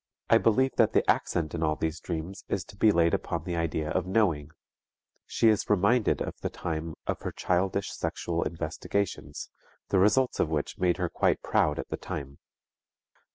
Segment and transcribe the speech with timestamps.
[0.31, 3.55] I believe that the accent in all these dreams is to be laid upon the
[3.55, 4.49] idea of knowing.
[5.27, 9.51] She is reminded of the time of her childish sexual investigations,
[9.89, 12.39] the results of which made her quite proud at the time.